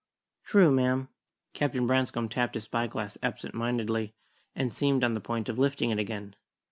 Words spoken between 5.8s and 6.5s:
it again.